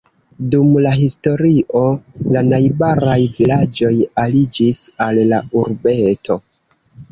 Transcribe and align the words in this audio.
Dum 0.53 0.69
la 0.85 0.93
historio 1.01 1.81
la 2.37 2.43
najbaraj 2.47 3.19
vilaĝoj 3.37 3.93
aliĝis 4.25 4.83
al 5.09 5.23
la 5.35 5.45
urbeto. 5.63 6.43